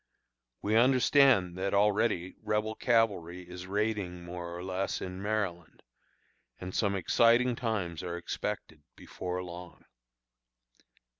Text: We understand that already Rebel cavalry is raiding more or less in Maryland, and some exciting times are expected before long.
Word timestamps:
We 0.63 0.75
understand 0.75 1.55
that 1.59 1.75
already 1.75 2.33
Rebel 2.41 2.73
cavalry 2.73 3.47
is 3.47 3.67
raiding 3.67 4.23
more 4.23 4.57
or 4.57 4.63
less 4.63 4.99
in 4.99 5.21
Maryland, 5.21 5.83
and 6.59 6.73
some 6.73 6.95
exciting 6.95 7.55
times 7.55 8.01
are 8.01 8.17
expected 8.17 8.81
before 8.95 9.43
long. 9.43 9.85